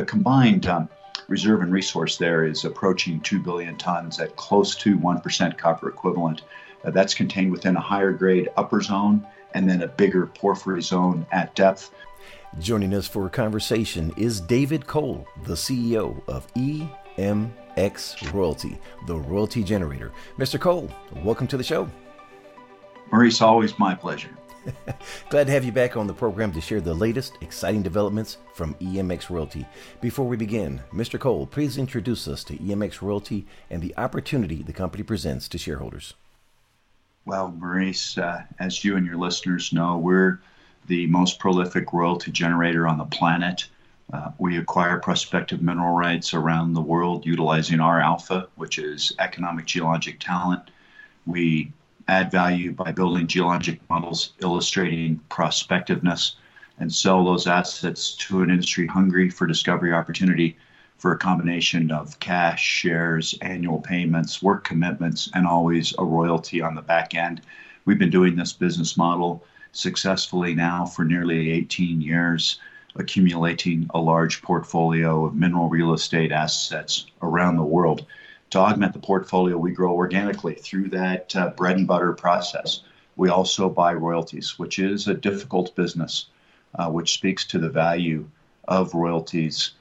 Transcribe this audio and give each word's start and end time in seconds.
The 0.00 0.06
combined 0.06 0.66
um, 0.66 0.88
reserve 1.28 1.60
and 1.60 1.70
resource 1.70 2.16
there 2.16 2.46
is 2.46 2.64
approaching 2.64 3.20
2 3.20 3.38
billion 3.38 3.76
tons 3.76 4.18
at 4.18 4.34
close 4.34 4.74
to 4.76 4.96
1% 4.96 5.58
copper 5.58 5.90
equivalent. 5.90 6.40
Uh, 6.82 6.90
that's 6.90 7.12
contained 7.12 7.52
within 7.52 7.76
a 7.76 7.80
higher 7.80 8.10
grade 8.10 8.48
upper 8.56 8.80
zone 8.80 9.26
and 9.52 9.68
then 9.68 9.82
a 9.82 9.86
bigger 9.86 10.24
porphyry 10.24 10.80
zone 10.80 11.26
at 11.32 11.54
depth. 11.54 11.90
Joining 12.58 12.94
us 12.94 13.06
for 13.06 13.26
a 13.26 13.28
conversation 13.28 14.10
is 14.16 14.40
David 14.40 14.86
Cole, 14.86 15.26
the 15.44 15.52
CEO 15.52 16.22
of 16.26 16.50
EMX 16.54 18.32
Royalty, 18.32 18.78
the 19.06 19.16
royalty 19.16 19.62
generator. 19.62 20.12
Mr. 20.38 20.58
Cole, 20.58 20.90
welcome 21.16 21.46
to 21.46 21.58
the 21.58 21.62
show. 21.62 21.90
Maurice, 23.12 23.42
always 23.42 23.78
my 23.78 23.94
pleasure. 23.94 24.30
Glad 25.30 25.46
to 25.46 25.52
have 25.52 25.64
you 25.64 25.72
back 25.72 25.96
on 25.96 26.06
the 26.06 26.12
program 26.12 26.52
to 26.52 26.60
share 26.60 26.80
the 26.80 26.94
latest 26.94 27.34
exciting 27.40 27.82
developments 27.82 28.36
from 28.54 28.74
EMX 28.74 29.30
Royalty. 29.30 29.66
Before 30.00 30.26
we 30.26 30.36
begin, 30.36 30.80
Mr. 30.92 31.18
Cole, 31.18 31.46
please 31.46 31.78
introduce 31.78 32.28
us 32.28 32.44
to 32.44 32.56
EMX 32.56 33.02
Royalty 33.02 33.46
and 33.70 33.82
the 33.82 33.96
opportunity 33.96 34.62
the 34.62 34.72
company 34.72 35.02
presents 35.02 35.48
to 35.48 35.58
shareholders. 35.58 36.14
Well, 37.24 37.54
Maurice, 37.58 38.18
uh, 38.18 38.42
as 38.58 38.84
you 38.84 38.96
and 38.96 39.06
your 39.06 39.16
listeners 39.16 39.72
know, 39.72 39.98
we're 39.98 40.40
the 40.86 41.06
most 41.06 41.38
prolific 41.38 41.92
royalty 41.92 42.32
generator 42.32 42.88
on 42.88 42.98
the 42.98 43.04
planet. 43.04 43.68
Uh, 44.12 44.30
we 44.38 44.58
acquire 44.58 44.98
prospective 44.98 45.62
mineral 45.62 45.94
rights 45.94 46.34
around 46.34 46.74
the 46.74 46.80
world 46.80 47.24
utilizing 47.24 47.78
our 47.78 48.00
alpha, 48.00 48.48
which 48.56 48.78
is 48.78 49.12
economic 49.20 49.66
geologic 49.66 50.18
talent. 50.18 50.70
We 51.26 51.72
add 52.10 52.28
value 52.28 52.72
by 52.72 52.90
building 52.90 53.24
geologic 53.28 53.80
models 53.88 54.32
illustrating 54.42 55.20
prospectiveness 55.30 56.34
and 56.80 56.92
sell 56.92 57.24
those 57.24 57.46
assets 57.46 58.16
to 58.16 58.42
an 58.42 58.50
industry 58.50 58.84
hungry 58.84 59.30
for 59.30 59.46
discovery 59.46 59.92
opportunity 59.92 60.56
for 60.98 61.12
a 61.12 61.18
combination 61.18 61.92
of 61.92 62.18
cash, 62.18 62.62
shares, 62.62 63.38
annual 63.42 63.78
payments, 63.80 64.42
work 64.42 64.64
commitments, 64.64 65.30
and 65.34 65.46
always 65.46 65.94
a 65.98 66.04
royalty 66.04 66.60
on 66.60 66.74
the 66.74 66.82
back 66.82 67.14
end. 67.14 67.42
We've 67.84 67.98
been 67.98 68.10
doing 68.10 68.34
this 68.34 68.52
business 68.52 68.96
model 68.96 69.44
successfully 69.70 70.52
now 70.52 70.86
for 70.86 71.04
nearly 71.04 71.52
18 71.52 72.00
years, 72.00 72.58
accumulating 72.96 73.88
a 73.94 74.00
large 74.00 74.42
portfolio 74.42 75.26
of 75.26 75.36
mineral 75.36 75.68
real 75.68 75.92
estate 75.92 76.32
assets 76.32 77.06
around 77.22 77.56
the 77.56 77.62
world 77.62 78.04
to 78.50 78.58
augment 78.58 78.92
the 78.92 78.98
portfolio, 78.98 79.56
we 79.56 79.72
grow 79.72 79.92
organically 79.92 80.54
through 80.54 80.88
that 80.90 81.34
uh, 81.36 81.50
bread 81.50 81.76
and 81.76 81.86
butter 81.86 82.12
process. 82.12 82.82
We 83.16 83.28
also 83.28 83.68
buy 83.68 83.94
royalties, 83.94 84.58
which 84.58 84.78
is 84.78 85.08
a 85.08 85.14
difficult 85.14 85.74
business, 85.76 86.26
uh, 86.74 86.88
which 86.90 87.12
speaks 87.12 87.44
to 87.46 87.58
the 87.58 87.68
value 87.68 88.28
of 88.66 88.94
royalties. 88.94 89.72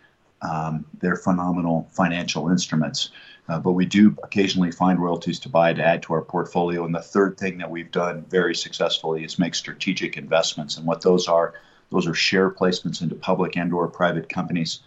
Um, 0.41 0.85
they're 0.99 1.15
phenomenal 1.15 1.87
financial 1.91 2.49
instruments. 2.49 3.11
Uh, 3.49 3.59
but 3.59 3.71
we 3.71 3.85
do 3.85 4.15
occasionally 4.21 4.71
find 4.71 4.99
royalties 4.99 5.39
to 5.39 5.49
buy 5.49 5.73
to 5.73 5.83
add 5.83 6.03
to 6.03 6.13
our 6.13 6.21
portfolio. 6.21 6.85
And 6.85 6.93
the 6.93 7.01
third 7.01 7.37
thing 7.37 7.57
that 7.57 7.71
we've 7.71 7.89
done 7.89 8.23
very 8.29 8.53
successfully 8.53 9.23
is 9.23 9.39
make 9.39 9.55
strategic 9.55 10.17
investments. 10.17 10.77
And 10.77 10.85
what 10.85 11.01
those 11.01 11.27
are, 11.27 11.55
those 11.91 12.05
are 12.05 12.13
share 12.13 12.51
placements 12.51 13.01
into 13.01 13.15
public 13.15 13.57
and/or 13.57 13.87
private 13.87 14.29
companies. 14.29 14.81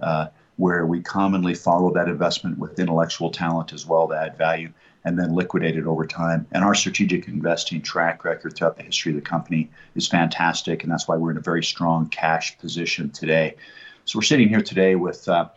Uh, 0.00 0.26
where 0.56 0.86
we 0.86 1.00
commonly 1.00 1.54
follow 1.54 1.92
that 1.92 2.08
investment 2.08 2.58
with 2.58 2.78
intellectual 2.78 3.30
talent 3.30 3.72
as 3.72 3.86
well 3.86 4.08
to 4.08 4.14
add 4.14 4.36
value 4.36 4.70
and 5.04 5.18
then 5.18 5.34
liquidate 5.34 5.76
it 5.76 5.86
over 5.86 6.06
time. 6.06 6.46
And 6.52 6.62
our 6.62 6.74
strategic 6.74 7.26
investing 7.26 7.82
track 7.82 8.24
record 8.24 8.54
throughout 8.54 8.76
the 8.76 8.84
history 8.84 9.12
of 9.12 9.16
the 9.16 9.22
company 9.22 9.70
is 9.96 10.06
fantastic, 10.06 10.82
and 10.82 10.92
that's 10.92 11.08
why 11.08 11.16
we're 11.16 11.32
in 11.32 11.36
a 11.36 11.40
very 11.40 11.64
strong 11.64 12.08
cash 12.08 12.56
position 12.58 13.10
today. 13.10 13.56
So 14.04 14.18
we're 14.18 14.24
sitting 14.24 14.48
here 14.48 14.62
today 14.62 14.94
with 14.94 15.28
uh, 15.28 15.48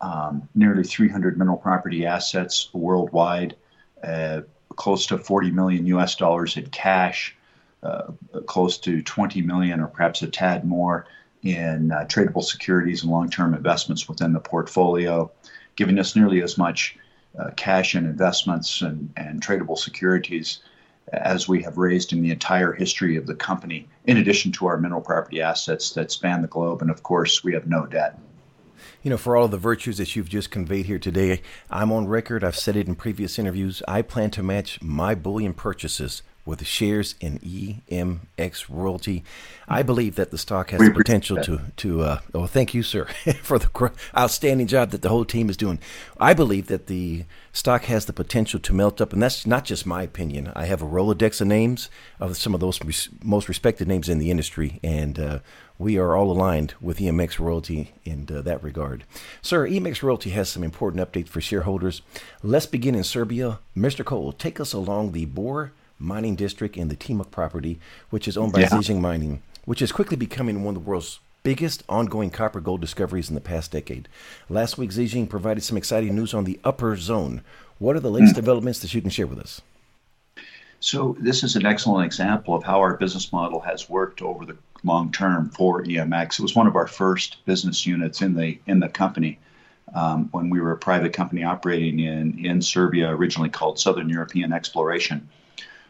um, 0.00 0.48
nearly 0.54 0.82
300 0.82 1.38
mineral 1.38 1.56
property 1.56 2.06
assets 2.06 2.70
worldwide, 2.72 3.54
uh, 4.02 4.40
close 4.76 5.06
to 5.06 5.18
40 5.18 5.50
million 5.50 5.86
US 5.86 6.16
dollars 6.16 6.56
in 6.56 6.66
cash, 6.66 7.36
uh, 7.82 8.12
close 8.46 8.78
to 8.78 9.02
20 9.02 9.42
million 9.42 9.80
or 9.80 9.86
perhaps 9.86 10.22
a 10.22 10.28
tad 10.28 10.64
more 10.64 11.06
in 11.42 11.92
uh, 11.92 12.04
tradable 12.06 12.44
securities 12.44 13.02
and 13.02 13.10
long 13.10 13.30
term 13.30 13.54
investments 13.54 14.08
within 14.08 14.32
the 14.32 14.40
portfolio, 14.40 15.30
giving 15.76 15.98
us 15.98 16.14
nearly 16.14 16.42
as 16.42 16.58
much 16.58 16.96
uh, 17.38 17.50
cash 17.56 17.94
and 17.94 18.06
investments 18.06 18.82
and, 18.82 19.12
and 19.16 19.40
tradable 19.40 19.78
securities 19.78 20.60
as 21.12 21.48
we 21.48 21.62
have 21.62 21.76
raised 21.76 22.12
in 22.12 22.22
the 22.22 22.30
entire 22.30 22.72
history 22.72 23.16
of 23.16 23.26
the 23.26 23.34
company, 23.34 23.88
in 24.06 24.16
addition 24.16 24.52
to 24.52 24.66
our 24.66 24.76
mineral 24.76 25.00
property 25.00 25.40
assets 25.40 25.90
that 25.92 26.10
span 26.10 26.42
the 26.42 26.48
globe. 26.48 26.82
And 26.82 26.90
of 26.90 27.02
course, 27.02 27.42
we 27.42 27.52
have 27.54 27.66
no 27.66 27.86
debt. 27.86 28.18
You 29.02 29.10
know, 29.10 29.16
for 29.16 29.36
all 29.36 29.46
of 29.46 29.50
the 29.50 29.58
virtues 29.58 29.98
that 29.98 30.14
you've 30.14 30.28
just 30.28 30.50
conveyed 30.50 30.86
here 30.86 30.98
today, 30.98 31.42
I'm 31.70 31.90
on 31.90 32.06
record. 32.06 32.44
I've 32.44 32.56
said 32.56 32.76
it 32.76 32.86
in 32.86 32.94
previous 32.94 33.38
interviews. 33.38 33.82
I 33.88 34.02
plan 34.02 34.30
to 34.32 34.42
match 34.42 34.80
my 34.82 35.14
bullion 35.14 35.54
purchases 35.54 36.22
with 36.50 36.66
shares 36.66 37.14
in 37.20 37.38
EMX 37.38 38.66
Royalty. 38.68 39.22
I 39.68 39.84
believe 39.84 40.16
that 40.16 40.32
the 40.32 40.36
stock 40.36 40.70
has 40.70 40.80
the 40.80 40.90
potential 40.90 41.36
to 41.42 41.60
to. 41.76 42.02
Uh, 42.02 42.20
oh, 42.34 42.46
thank 42.46 42.74
you, 42.74 42.82
sir, 42.82 43.04
for 43.42 43.56
the 43.58 43.92
outstanding 44.16 44.66
job 44.66 44.90
that 44.90 45.00
the 45.00 45.08
whole 45.08 45.24
team 45.24 45.48
is 45.48 45.56
doing. 45.56 45.78
I 46.18 46.34
believe 46.34 46.66
that 46.66 46.88
the 46.88 47.24
stock 47.52 47.84
has 47.84 48.06
the 48.06 48.12
potential 48.12 48.58
to 48.58 48.74
melt 48.74 49.00
up, 49.00 49.12
and 49.12 49.22
that's 49.22 49.46
not 49.46 49.64
just 49.64 49.86
my 49.86 50.02
opinion. 50.02 50.52
I 50.56 50.64
have 50.66 50.82
a 50.82 50.86
rolodex 50.86 51.40
of 51.40 51.46
names 51.46 51.88
of 52.18 52.36
some 52.36 52.52
of 52.52 52.60
those 52.60 52.82
res- 52.84 53.08
most 53.22 53.48
respected 53.48 53.86
names 53.86 54.08
in 54.08 54.18
the 54.18 54.32
industry, 54.32 54.80
and 54.82 55.20
uh, 55.20 55.38
we 55.78 55.98
are 55.98 56.16
all 56.16 56.32
aligned 56.32 56.74
with 56.80 56.98
EMX 56.98 57.38
Royalty 57.38 57.92
in 58.04 58.28
uh, 58.28 58.42
that 58.42 58.60
regard. 58.60 59.04
Sir, 59.40 59.68
EMX 59.68 60.02
Royalty 60.02 60.30
has 60.30 60.48
some 60.48 60.64
important 60.64 61.00
updates 61.00 61.28
for 61.28 61.40
shareholders. 61.40 62.02
Let's 62.42 62.66
begin 62.66 62.96
in 62.96 63.04
Serbia. 63.04 63.60
Mr. 63.76 64.04
Cole, 64.04 64.32
take 64.32 64.58
us 64.58 64.72
along 64.72 65.12
the 65.12 65.26
Bor 65.26 65.72
mining 66.00 66.34
district 66.34 66.76
in 66.76 66.88
the 66.88 66.96
Timok 66.96 67.30
property, 67.30 67.78
which 68.08 68.26
is 68.26 68.36
owned 68.36 68.52
by 68.52 68.60
yeah. 68.60 68.68
Zijin 68.68 69.00
Mining, 69.00 69.42
which 69.64 69.82
is 69.82 69.92
quickly 69.92 70.16
becoming 70.16 70.64
one 70.64 70.74
of 70.74 70.82
the 70.82 70.88
world's 70.88 71.20
biggest 71.42 71.82
ongoing 71.88 72.30
copper 72.30 72.60
gold 72.60 72.80
discoveries 72.80 73.28
in 73.28 73.34
the 73.34 73.40
past 73.40 73.70
decade. 73.70 74.08
Last 74.48 74.78
week, 74.78 74.90
Zijin 74.90 75.28
provided 75.28 75.62
some 75.62 75.76
exciting 75.76 76.14
news 76.14 76.34
on 76.34 76.44
the 76.44 76.58
upper 76.64 76.96
zone. 76.96 77.42
What 77.78 77.96
are 77.96 78.00
the 78.00 78.10
latest 78.10 78.32
mm. 78.32 78.36
developments 78.36 78.80
that 78.80 78.92
you 78.92 79.00
can 79.00 79.10
share 79.10 79.26
with 79.26 79.38
us? 79.38 79.60
So, 80.80 81.16
this 81.20 81.42
is 81.42 81.56
an 81.56 81.66
excellent 81.66 82.06
example 82.06 82.54
of 82.54 82.64
how 82.64 82.80
our 82.80 82.96
business 82.96 83.32
model 83.32 83.60
has 83.60 83.88
worked 83.90 84.22
over 84.22 84.46
the 84.46 84.56
long 84.82 85.12
term 85.12 85.50
for 85.50 85.84
EMX. 85.84 86.38
It 86.38 86.42
was 86.42 86.54
one 86.54 86.66
of 86.66 86.74
our 86.74 86.86
first 86.86 87.44
business 87.44 87.86
units 87.86 88.22
in 88.22 88.34
the 88.34 88.58
in 88.66 88.80
the 88.80 88.88
company. 88.88 89.38
Um, 89.94 90.28
when 90.30 90.50
we 90.50 90.60
were 90.60 90.70
a 90.70 90.78
private 90.78 91.12
company 91.12 91.42
operating 91.42 91.98
in, 91.98 92.44
in 92.44 92.62
Serbia, 92.62 93.10
originally 93.10 93.48
called 93.48 93.78
Southern 93.78 94.08
European 94.08 94.52
Exploration 94.52 95.28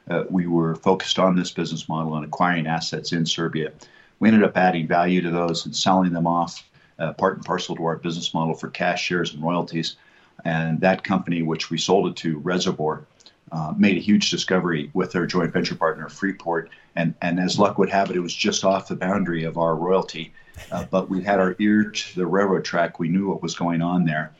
uh, 0.08 0.24
we 0.30 0.46
were 0.46 0.74
focused 0.76 1.18
on 1.18 1.36
this 1.36 1.50
business 1.50 1.88
model 1.88 2.16
and 2.16 2.24
acquiring 2.24 2.66
assets 2.66 3.12
in 3.12 3.26
Serbia. 3.26 3.72
We 4.18 4.28
ended 4.28 4.44
up 4.44 4.56
adding 4.56 4.86
value 4.86 5.22
to 5.22 5.30
those 5.30 5.64
and 5.64 5.74
selling 5.74 6.12
them 6.12 6.26
off 6.26 6.68
uh, 6.98 7.12
part 7.14 7.36
and 7.36 7.44
parcel 7.44 7.74
to 7.76 7.84
our 7.84 7.96
business 7.96 8.34
model 8.34 8.54
for 8.54 8.68
cash 8.68 9.02
shares 9.02 9.32
and 9.32 9.42
royalties. 9.42 9.96
And 10.44 10.80
that 10.80 11.04
company, 11.04 11.42
which 11.42 11.70
we 11.70 11.78
sold 11.78 12.08
it 12.08 12.16
to, 12.16 12.38
Reservoir, 12.38 13.04
uh, 13.52 13.74
made 13.76 13.96
a 13.96 14.00
huge 14.00 14.30
discovery 14.30 14.90
with 14.94 15.12
their 15.12 15.26
joint 15.26 15.52
venture 15.52 15.74
partner, 15.74 16.08
Freeport. 16.08 16.70
And, 16.96 17.14
and 17.22 17.40
as 17.40 17.58
luck 17.58 17.78
would 17.78 17.90
have 17.90 18.10
it, 18.10 18.16
it 18.16 18.20
was 18.20 18.34
just 18.34 18.64
off 18.64 18.88
the 18.88 18.96
boundary 18.96 19.44
of 19.44 19.58
our 19.58 19.74
royalty. 19.74 20.32
Uh, 20.70 20.84
but 20.90 21.08
we 21.08 21.22
had 21.22 21.40
our 21.40 21.56
ear 21.58 21.84
to 21.84 22.16
the 22.16 22.26
railroad 22.26 22.64
track. 22.64 22.98
We 22.98 23.08
knew 23.08 23.28
what 23.28 23.42
was 23.42 23.54
going 23.54 23.82
on 23.82 24.04
there. 24.04 24.32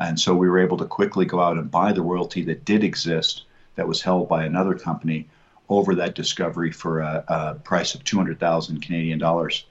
And 0.00 0.18
so 0.18 0.34
we 0.34 0.48
were 0.48 0.60
able 0.60 0.76
to 0.78 0.84
quickly 0.84 1.24
go 1.24 1.40
out 1.40 1.56
and 1.56 1.70
buy 1.70 1.92
the 1.92 2.02
royalty 2.02 2.42
that 2.44 2.64
did 2.64 2.84
exist 2.84 3.44
that 3.78 3.86
was 3.86 4.02
held 4.02 4.28
by 4.28 4.44
another 4.44 4.74
company 4.74 5.28
over 5.68 5.94
that 5.94 6.16
discovery 6.16 6.72
for 6.72 6.98
a, 6.98 7.24
a 7.28 7.54
price 7.54 7.94
of 7.94 8.02
200,000 8.02 8.82
Canadian 8.82 9.20
dollars 9.20 9.66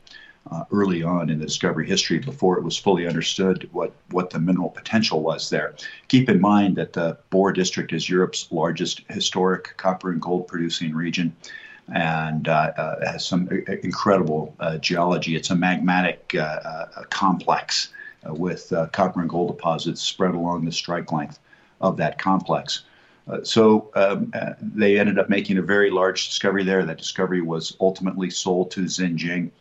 uh, 0.49 0.63
early 0.71 1.03
on 1.03 1.29
in 1.29 1.39
the 1.39 1.45
discovery 1.45 1.85
history 1.85 2.17
before 2.17 2.57
it 2.57 2.63
was 2.63 2.77
fully 2.77 3.05
understood 3.05 3.67
what, 3.73 3.91
what 4.11 4.29
the 4.29 4.39
mineral 4.39 4.69
potential 4.69 5.21
was 5.21 5.49
there. 5.49 5.75
Keep 6.07 6.29
in 6.29 6.39
mind 6.39 6.77
that 6.77 6.93
the 6.93 7.17
Bor 7.31 7.51
district 7.51 7.91
is 7.91 8.09
Europe's 8.09 8.49
largest 8.49 9.01
historic 9.09 9.75
copper 9.75 10.09
and 10.09 10.21
gold 10.21 10.47
producing 10.47 10.95
region 10.95 11.35
and 11.93 12.47
uh, 12.47 12.71
uh, 12.77 13.11
has 13.11 13.25
some 13.25 13.49
incredible 13.83 14.55
uh, 14.61 14.77
geology. 14.77 15.35
It's 15.35 15.51
a 15.51 15.55
magmatic 15.55 16.33
uh, 16.33 16.41
uh, 16.41 17.03
complex 17.09 17.89
with 18.23 18.71
copper 18.93 19.19
and 19.19 19.29
gold 19.29 19.49
deposits 19.49 20.01
spread 20.01 20.33
along 20.33 20.63
the 20.63 20.71
strike 20.71 21.11
length 21.11 21.39
of 21.81 21.97
that 21.97 22.17
complex. 22.17 22.83
Uh, 23.29 23.43
so 23.43 23.91
um, 23.95 24.31
uh, 24.33 24.53
they 24.61 24.99
ended 24.99 25.19
up 25.19 25.29
making 25.29 25.57
a 25.57 25.61
very 25.61 25.89
large 25.89 26.27
discovery 26.27 26.63
there. 26.63 26.85
That 26.85 26.97
discovery 26.97 27.41
was 27.41 27.75
ultimately 27.79 28.29
sold 28.29 28.71
to 28.71 28.81
Zijin. 28.81 29.51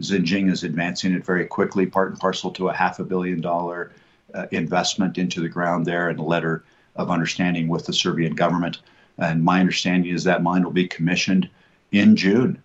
Zijin 0.00 0.50
is 0.50 0.62
advancing 0.62 1.12
it 1.12 1.24
very 1.24 1.46
quickly, 1.46 1.86
part 1.86 2.10
and 2.10 2.20
parcel 2.20 2.50
to 2.52 2.68
a 2.68 2.74
half 2.74 2.98
a 2.98 3.04
billion 3.04 3.40
dollar 3.40 3.92
uh, 4.34 4.46
investment 4.50 5.18
into 5.18 5.40
the 5.40 5.48
ground 5.48 5.86
there 5.86 6.08
and 6.08 6.18
a 6.18 6.22
letter 6.22 6.64
of 6.94 7.10
understanding 7.10 7.68
with 7.68 7.86
the 7.86 7.92
Serbian 7.92 8.34
government. 8.34 8.78
And 9.18 9.42
my 9.42 9.60
understanding 9.60 10.12
is 10.14 10.24
that 10.24 10.42
mine 10.42 10.62
will 10.62 10.72
be 10.72 10.86
commissioned 10.86 11.48
in 11.92 12.16
June. 12.16 12.62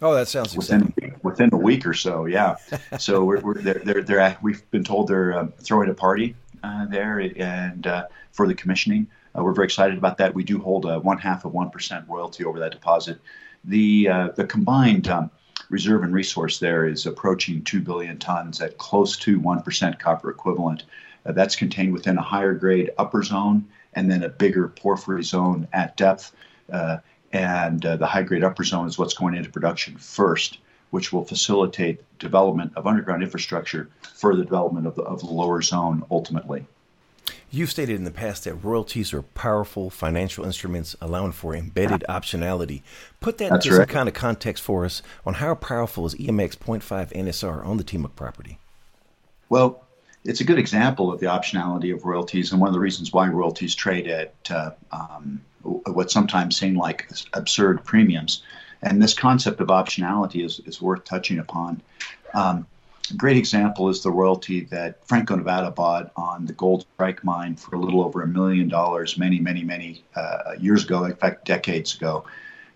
Oh, 0.00 0.14
that 0.14 0.28
sounds 0.28 0.56
within 0.56 0.88
exciting. 0.96 1.20
within 1.22 1.50
a 1.52 1.56
week 1.56 1.86
or 1.86 1.94
so. 1.94 2.26
Yeah. 2.26 2.56
So 2.98 3.24
we're, 3.24 3.40
we're 3.40 3.54
they're, 3.54 3.80
they're, 3.84 4.02
they're, 4.02 4.38
we've 4.42 4.68
been 4.70 4.84
told 4.84 5.08
they're 5.08 5.38
um, 5.38 5.52
throwing 5.60 5.88
a 5.88 5.94
party 5.94 6.34
uh, 6.62 6.86
there 6.86 7.18
and 7.18 7.86
uh, 7.86 8.06
for 8.32 8.46
the 8.46 8.54
commissioning. 8.54 9.06
Uh, 9.38 9.42
we're 9.42 9.52
very 9.52 9.66
excited 9.66 9.96
about 9.98 10.18
that. 10.18 10.34
We 10.34 10.44
do 10.44 10.58
hold 10.58 10.84
a 10.84 10.98
one 10.98 11.18
half 11.18 11.44
of 11.44 11.52
one 11.52 11.70
percent 11.70 12.04
royalty 12.08 12.44
over 12.44 12.58
that 12.58 12.72
deposit. 12.72 13.20
The 13.64 14.08
uh, 14.08 14.28
the 14.34 14.44
combined 14.44 15.08
um, 15.08 15.30
reserve 15.70 16.02
and 16.02 16.12
resource 16.12 16.58
there 16.58 16.86
is 16.86 17.06
approaching 17.06 17.62
two 17.62 17.80
billion 17.80 18.18
tons 18.18 18.60
at 18.60 18.78
close 18.78 19.16
to 19.18 19.38
one 19.38 19.62
percent 19.62 19.98
copper 19.98 20.30
equivalent. 20.30 20.84
Uh, 21.26 21.32
that's 21.32 21.56
contained 21.56 21.92
within 21.92 22.16
a 22.18 22.22
higher 22.22 22.54
grade 22.54 22.90
upper 22.98 23.22
zone 23.22 23.66
and 23.94 24.10
then 24.10 24.22
a 24.22 24.28
bigger 24.28 24.68
porphyry 24.68 25.22
zone 25.22 25.68
at 25.72 25.96
depth. 25.96 26.32
Uh, 26.72 26.98
and 27.32 27.84
uh, 27.84 27.96
the 27.96 28.06
high 28.06 28.22
grade 28.22 28.44
upper 28.44 28.64
zone 28.64 28.86
is 28.86 28.98
what's 28.98 29.14
going 29.14 29.34
into 29.34 29.50
production 29.50 29.96
first, 29.98 30.58
which 30.90 31.12
will 31.12 31.24
facilitate 31.24 32.02
development 32.18 32.72
of 32.76 32.86
underground 32.86 33.22
infrastructure 33.22 33.90
for 34.14 34.34
the 34.34 34.44
development 34.44 34.86
of 34.86 34.94
the, 34.94 35.02
of 35.02 35.20
the 35.20 35.26
lower 35.26 35.60
zone 35.60 36.02
ultimately. 36.10 36.64
You've 37.50 37.70
stated 37.70 37.96
in 37.96 38.04
the 38.04 38.10
past 38.10 38.44
that 38.44 38.54
royalties 38.54 39.14
are 39.14 39.22
powerful 39.22 39.88
financial 39.88 40.44
instruments 40.44 40.94
allowing 41.00 41.32
for 41.32 41.54
embedded 41.54 42.04
optionality. 42.06 42.82
Put 43.20 43.38
that 43.38 43.50
That's 43.50 43.64
into 43.64 43.78
right. 43.78 43.88
some 43.88 43.94
kind 43.94 44.08
of 44.08 44.14
context 44.14 44.62
for 44.62 44.84
us 44.84 45.00
on 45.24 45.34
how 45.34 45.54
powerful 45.54 46.04
is 46.04 46.14
EMX 46.14 46.58
0.5 46.58 47.10
NSR 47.12 47.64
on 47.66 47.78
the 47.78 47.84
Timok 47.84 48.14
property? 48.14 48.58
Well, 49.48 49.82
it's 50.24 50.42
a 50.42 50.44
good 50.44 50.58
example 50.58 51.10
of 51.10 51.20
the 51.20 51.26
optionality 51.26 51.94
of 51.94 52.04
royalties 52.04 52.52
and 52.52 52.60
one 52.60 52.68
of 52.68 52.74
the 52.74 52.80
reasons 52.80 53.14
why 53.14 53.28
royalties 53.28 53.74
trade 53.74 54.06
at 54.08 54.34
uh, 54.50 54.72
um, 54.92 55.40
what 55.62 56.10
sometimes 56.10 56.58
seem 56.58 56.76
like 56.76 57.08
absurd 57.32 57.82
premiums. 57.82 58.42
And 58.82 59.02
this 59.02 59.14
concept 59.14 59.60
of 59.60 59.68
optionality 59.68 60.44
is, 60.44 60.60
is 60.66 60.82
worth 60.82 61.04
touching 61.04 61.38
upon. 61.38 61.80
Um, 62.34 62.66
a 63.10 63.16
great 63.16 63.36
example 63.36 63.88
is 63.88 64.02
the 64.02 64.10
royalty 64.10 64.62
that 64.66 65.06
Franco 65.06 65.36
Nevada 65.36 65.70
bought 65.70 66.12
on 66.16 66.46
the 66.46 66.52
Gold 66.52 66.86
Strike 66.94 67.24
mine 67.24 67.56
for 67.56 67.76
a 67.76 67.78
little 67.78 68.02
over 68.02 68.22
a 68.22 68.26
million 68.26 68.68
dollars 68.68 69.18
many, 69.18 69.40
many, 69.40 69.62
many 69.62 70.04
uh, 70.14 70.52
years 70.58 70.84
ago, 70.84 71.04
in 71.04 71.14
fact, 71.14 71.44
decades 71.44 71.94
ago. 71.94 72.24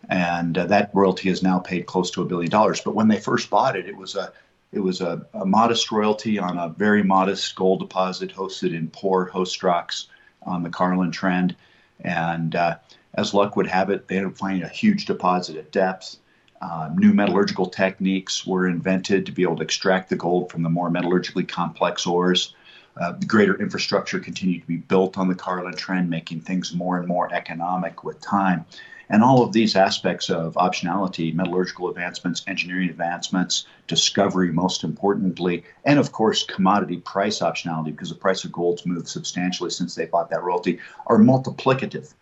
And 0.08 0.58
uh, 0.58 0.66
that 0.66 0.90
royalty 0.92 1.28
has 1.28 1.42
now 1.42 1.58
paid 1.58 1.86
close 1.86 2.10
to 2.12 2.22
a 2.22 2.24
billion 2.24 2.50
dollars. 2.50 2.80
But 2.80 2.94
when 2.94 3.08
they 3.08 3.20
first 3.20 3.50
bought 3.50 3.76
it, 3.76 3.88
it 3.88 3.96
was 3.96 4.16
a 4.16 4.32
it 4.72 4.80
was 4.80 5.00
a, 5.02 5.26
a 5.34 5.44
modest 5.44 5.92
royalty 5.92 6.38
on 6.38 6.56
a 6.56 6.70
very 6.70 7.02
modest 7.02 7.54
gold 7.54 7.80
deposit 7.80 8.34
hosted 8.34 8.74
in 8.74 8.88
poor 8.88 9.26
host 9.26 9.62
rocks 9.62 10.08
on 10.42 10.62
the 10.62 10.70
Carlin 10.70 11.10
Trend. 11.10 11.54
And 12.00 12.56
uh, 12.56 12.76
as 13.14 13.34
luck 13.34 13.54
would 13.54 13.66
have 13.66 13.90
it, 13.90 14.08
they 14.08 14.16
ended 14.16 14.32
up 14.32 14.38
finding 14.38 14.62
a 14.62 14.68
huge 14.68 15.04
deposit 15.04 15.56
at 15.56 15.72
depth. 15.72 16.16
Uh, 16.62 16.88
new 16.94 17.12
metallurgical 17.12 17.66
techniques 17.66 18.46
were 18.46 18.68
invented 18.68 19.26
to 19.26 19.32
be 19.32 19.42
able 19.42 19.56
to 19.56 19.62
extract 19.62 20.08
the 20.08 20.16
gold 20.16 20.50
from 20.50 20.62
the 20.62 20.68
more 20.68 20.88
metallurgically 20.88 21.46
complex 21.46 22.06
ores. 22.06 22.54
Uh, 22.96 23.12
greater 23.26 23.60
infrastructure 23.60 24.20
continued 24.20 24.60
to 24.60 24.68
be 24.68 24.76
built 24.76 25.18
on 25.18 25.26
the 25.26 25.34
Carlin 25.34 25.74
Trend, 25.74 26.08
making 26.08 26.40
things 26.40 26.72
more 26.72 26.98
and 26.98 27.08
more 27.08 27.32
economic 27.34 28.04
with 28.04 28.20
time. 28.20 28.64
And 29.08 29.24
all 29.24 29.42
of 29.42 29.52
these 29.52 29.74
aspects 29.74 30.30
of 30.30 30.54
optionality, 30.54 31.34
metallurgical 31.34 31.88
advancements, 31.88 32.44
engineering 32.46 32.90
advancements, 32.90 33.66
discovery, 33.88 34.52
most 34.52 34.84
importantly, 34.84 35.64
and 35.84 35.98
of 35.98 36.12
course, 36.12 36.44
commodity 36.44 36.98
price 36.98 37.40
optionality, 37.40 37.86
because 37.86 38.10
the 38.10 38.14
price 38.14 38.44
of 38.44 38.52
gold's 38.52 38.86
moved 38.86 39.08
substantially 39.08 39.70
since 39.70 39.96
they 39.96 40.06
bought 40.06 40.30
that 40.30 40.44
royalty, 40.44 40.78
are 41.08 41.18
multiplicative. 41.18 42.14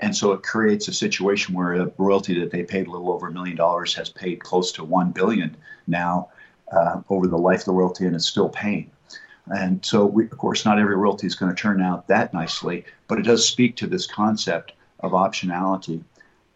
And 0.00 0.16
so 0.16 0.32
it 0.32 0.42
creates 0.42 0.88
a 0.88 0.92
situation 0.92 1.54
where 1.54 1.74
a 1.74 1.92
royalty 1.98 2.40
that 2.40 2.50
they 2.50 2.62
paid 2.62 2.86
a 2.86 2.90
little 2.90 3.12
over 3.12 3.28
a 3.28 3.32
million 3.32 3.56
dollars 3.56 3.94
has 3.94 4.08
paid 4.08 4.42
close 4.42 4.72
to 4.72 4.84
one 4.84 5.12
billion 5.12 5.56
now 5.86 6.30
uh, 6.72 7.02
over 7.10 7.26
the 7.26 7.36
life 7.36 7.60
of 7.60 7.64
the 7.66 7.72
royalty, 7.72 8.06
and 8.06 8.16
it's 8.16 8.26
still 8.26 8.48
paying. 8.48 8.90
And 9.54 9.84
so, 9.84 10.06
we, 10.06 10.24
of 10.24 10.38
course, 10.38 10.64
not 10.64 10.78
every 10.78 10.96
royalty 10.96 11.26
is 11.26 11.34
going 11.34 11.54
to 11.54 11.60
turn 11.60 11.82
out 11.82 12.08
that 12.08 12.32
nicely, 12.32 12.84
but 13.08 13.18
it 13.18 13.22
does 13.22 13.46
speak 13.46 13.76
to 13.76 13.86
this 13.86 14.06
concept 14.06 14.72
of 15.00 15.12
optionality. 15.12 16.02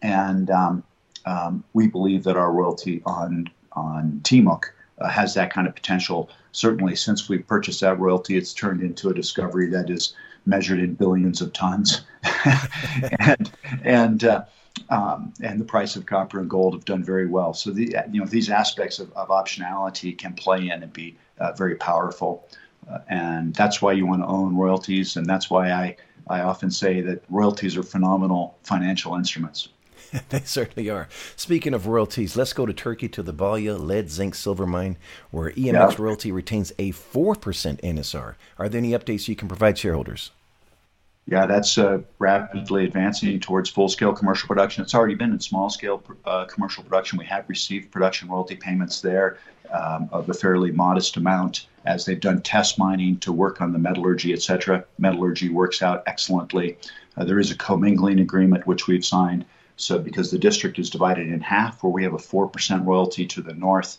And 0.00 0.50
um, 0.50 0.84
um, 1.26 1.64
we 1.72 1.88
believe 1.88 2.24
that 2.24 2.36
our 2.36 2.52
royalty 2.52 3.02
on 3.04 3.50
on 3.72 4.20
Timok 4.22 4.64
uh, 5.00 5.08
has 5.08 5.34
that 5.34 5.52
kind 5.52 5.66
of 5.66 5.74
potential. 5.74 6.30
Certainly, 6.52 6.96
since 6.96 7.28
we 7.28 7.38
purchased 7.38 7.80
that 7.80 7.98
royalty, 7.98 8.36
it's 8.36 8.54
turned 8.54 8.80
into 8.80 9.08
a 9.08 9.14
discovery 9.14 9.68
that 9.70 9.90
is 9.90 10.14
measured 10.46 10.78
in 10.78 10.94
billions 10.94 11.40
of 11.40 11.52
tons, 11.52 12.02
and 13.20 13.50
and 13.82 14.24
uh, 14.24 14.44
um, 14.90 15.32
and 15.42 15.60
the 15.60 15.64
price 15.64 15.96
of 15.96 16.06
copper 16.06 16.40
and 16.40 16.48
gold 16.50 16.74
have 16.74 16.84
done 16.84 17.02
very 17.02 17.26
well. 17.26 17.54
So 17.54 17.70
the 17.70 17.96
you 18.10 18.20
know 18.20 18.26
these 18.26 18.50
aspects 18.50 18.98
of, 18.98 19.12
of 19.12 19.28
optionality 19.28 20.16
can 20.16 20.34
play 20.34 20.68
in 20.68 20.82
and 20.82 20.92
be 20.92 21.16
uh, 21.38 21.52
very 21.52 21.76
powerful, 21.76 22.48
uh, 22.90 22.98
and 23.08 23.54
that's 23.54 23.80
why 23.80 23.92
you 23.92 24.06
want 24.06 24.22
to 24.22 24.26
own 24.26 24.56
royalties, 24.56 25.16
and 25.16 25.26
that's 25.26 25.50
why 25.50 25.70
I 25.70 25.96
I 26.28 26.40
often 26.40 26.70
say 26.70 27.00
that 27.02 27.22
royalties 27.28 27.76
are 27.76 27.82
phenomenal 27.82 28.58
financial 28.62 29.14
instruments. 29.14 29.68
they 30.28 30.40
certainly 30.40 30.88
are. 30.90 31.08
Speaking 31.36 31.74
of 31.74 31.86
royalties, 31.86 32.36
let's 32.36 32.52
go 32.52 32.66
to 32.66 32.72
Turkey 32.72 33.08
to 33.08 33.22
the 33.22 33.32
Balya 33.32 33.74
lead 33.76 34.10
zinc 34.10 34.34
silver 34.34 34.66
mine, 34.66 34.96
where 35.30 35.50
EMX 35.50 35.72
yeah. 35.72 35.94
royalty 35.98 36.32
retains 36.32 36.72
a 36.78 36.92
4% 36.92 37.36
NSR. 37.80 38.34
Are 38.58 38.68
there 38.68 38.78
any 38.78 38.92
updates 38.92 39.28
you 39.28 39.36
can 39.36 39.48
provide 39.48 39.78
shareholders? 39.78 40.30
Yeah, 41.26 41.46
that's 41.46 41.78
uh, 41.78 42.00
rapidly 42.18 42.84
advancing 42.84 43.40
towards 43.40 43.70
full 43.70 43.88
scale 43.88 44.12
commercial 44.12 44.46
production. 44.46 44.82
It's 44.82 44.94
already 44.94 45.14
been 45.14 45.32
in 45.32 45.40
small 45.40 45.70
scale 45.70 46.02
uh, 46.26 46.44
commercial 46.44 46.84
production. 46.84 47.18
We 47.18 47.24
have 47.24 47.48
received 47.48 47.90
production 47.90 48.28
royalty 48.28 48.56
payments 48.56 49.00
there 49.00 49.38
um, 49.72 50.10
of 50.12 50.28
a 50.28 50.34
fairly 50.34 50.70
modest 50.70 51.16
amount 51.16 51.66
as 51.86 52.04
they've 52.04 52.20
done 52.20 52.42
test 52.42 52.78
mining 52.78 53.18
to 53.20 53.32
work 53.32 53.62
on 53.62 53.72
the 53.72 53.78
metallurgy, 53.78 54.34
et 54.34 54.42
cetera. 54.42 54.84
Metallurgy 54.98 55.48
works 55.48 55.80
out 55.80 56.02
excellently. 56.06 56.76
Uh, 57.16 57.24
there 57.24 57.38
is 57.38 57.50
a 57.50 57.56
commingling 57.56 58.20
agreement 58.20 58.66
which 58.66 58.86
we've 58.86 59.04
signed 59.04 59.46
so, 59.76 59.98
because 59.98 60.30
the 60.30 60.38
district 60.38 60.78
is 60.78 60.90
divided 60.90 61.28
in 61.28 61.40
half, 61.40 61.82
where 61.82 61.92
we 61.92 62.04
have 62.04 62.14
a 62.14 62.18
4% 62.18 62.86
royalty 62.86 63.26
to 63.26 63.42
the 63.42 63.54
north, 63.54 63.98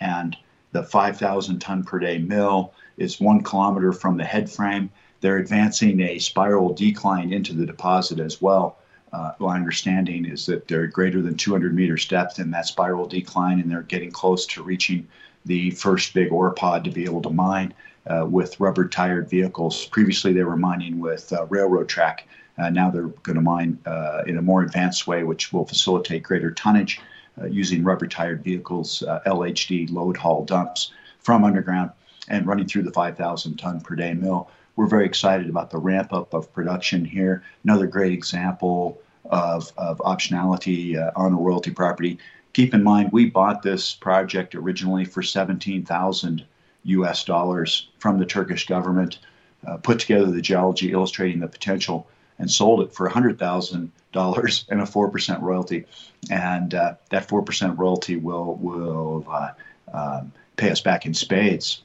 and 0.00 0.36
the 0.72 0.82
5,000 0.82 1.58
ton 1.58 1.84
per 1.84 1.98
day 1.98 2.18
mill 2.18 2.74
is 2.98 3.20
one 3.20 3.42
kilometer 3.42 3.92
from 3.92 4.16
the 4.16 4.24
head 4.24 4.50
frame. 4.50 4.90
They're 5.20 5.38
advancing 5.38 6.00
a 6.00 6.18
spiral 6.18 6.74
decline 6.74 7.32
into 7.32 7.54
the 7.54 7.66
deposit 7.66 8.20
as 8.20 8.42
well. 8.42 8.78
Uh, 9.12 9.32
my 9.38 9.56
understanding 9.56 10.26
is 10.26 10.44
that 10.46 10.68
they're 10.68 10.86
greater 10.86 11.22
than 11.22 11.36
200 11.36 11.74
meters 11.74 12.06
depth 12.06 12.38
in 12.38 12.50
that 12.50 12.66
spiral 12.66 13.06
decline, 13.06 13.60
and 13.60 13.70
they're 13.70 13.82
getting 13.82 14.10
close 14.10 14.44
to 14.46 14.62
reaching 14.62 15.08
the 15.46 15.70
first 15.70 16.12
big 16.12 16.30
ore 16.32 16.50
pod 16.50 16.84
to 16.84 16.90
be 16.90 17.04
able 17.04 17.22
to 17.22 17.30
mine 17.30 17.72
uh, 18.08 18.26
with 18.28 18.60
rubber 18.60 18.86
tired 18.86 19.30
vehicles. 19.30 19.86
Previously, 19.86 20.32
they 20.32 20.44
were 20.44 20.56
mining 20.56 21.00
with 21.00 21.32
uh, 21.32 21.46
railroad 21.46 21.88
track 21.88 22.28
uh, 22.58 22.70
now 22.70 22.90
they're 22.90 23.08
going 23.22 23.36
to 23.36 23.42
mine 23.42 23.78
uh, 23.86 24.22
in 24.26 24.38
a 24.38 24.42
more 24.42 24.62
advanced 24.62 25.06
way, 25.06 25.24
which 25.24 25.52
will 25.52 25.66
facilitate 25.66 26.22
greater 26.22 26.50
tonnage 26.50 27.00
uh, 27.40 27.46
using 27.46 27.84
rubber 27.84 28.06
tired 28.06 28.42
vehicles, 28.42 29.02
uh, 29.02 29.20
LHD 29.26 29.90
load 29.92 30.16
haul 30.16 30.44
dumps 30.44 30.92
from 31.20 31.44
underground 31.44 31.90
and 32.28 32.46
running 32.46 32.66
through 32.66 32.82
the 32.82 32.92
5,000 32.92 33.56
ton 33.56 33.80
per 33.80 33.94
day 33.94 34.14
mill. 34.14 34.48
We're 34.74 34.86
very 34.86 35.06
excited 35.06 35.48
about 35.48 35.70
the 35.70 35.78
ramp 35.78 36.12
up 36.12 36.34
of 36.34 36.52
production 36.52 37.04
here. 37.04 37.42
Another 37.64 37.86
great 37.86 38.12
example 38.12 39.00
of, 39.30 39.72
of 39.76 39.98
optionality 39.98 40.96
uh, 40.96 41.12
on 41.16 41.32
a 41.32 41.36
royalty 41.36 41.70
property. 41.70 42.18
Keep 42.52 42.74
in 42.74 42.82
mind, 42.82 43.10
we 43.12 43.28
bought 43.28 43.62
this 43.62 43.94
project 43.94 44.54
originally 44.54 45.04
for 45.04 45.22
17,000 45.22 46.44
US 46.84 47.24
dollars 47.24 47.88
from 47.98 48.18
the 48.18 48.24
Turkish 48.24 48.66
government, 48.66 49.18
uh, 49.66 49.76
put 49.76 49.98
together 49.98 50.30
the 50.30 50.40
geology 50.40 50.92
illustrating 50.92 51.40
the 51.40 51.48
potential 51.48 52.06
and 52.38 52.50
sold 52.50 52.82
it 52.82 52.92
for 52.92 53.08
$100,000 53.08 54.64
and 54.68 54.80
a 54.80 54.84
4% 54.84 55.42
royalty. 55.42 55.86
And 56.30 56.74
uh, 56.74 56.94
that 57.10 57.28
4% 57.28 57.78
royalty 57.78 58.16
will, 58.16 58.54
will 58.56 59.26
uh, 59.28 59.50
um, 59.92 60.32
pay 60.56 60.70
us 60.70 60.80
back 60.80 61.06
in 61.06 61.14
spades. 61.14 61.82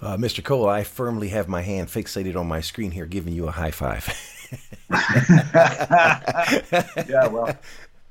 Uh, 0.00 0.16
Mr. 0.16 0.42
Cole, 0.42 0.68
I 0.68 0.82
firmly 0.82 1.28
have 1.28 1.46
my 1.46 1.62
hand 1.62 1.88
fixated 1.88 2.36
on 2.36 2.48
my 2.48 2.60
screen 2.60 2.90
here, 2.90 3.06
giving 3.06 3.32
you 3.32 3.46
a 3.46 3.52
high 3.52 3.70
five. 3.70 4.08
yeah, 7.08 7.28
well, 7.28 7.56